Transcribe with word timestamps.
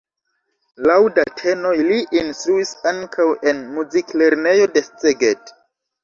Laŭ 0.85 0.93
datenoj 1.17 1.73
li 1.89 1.99
instruis 2.19 2.71
ankaŭ 2.91 3.27
en 3.51 3.59
muziklernejo 3.75 4.65
de 4.79 4.83
Szeged. 4.87 5.53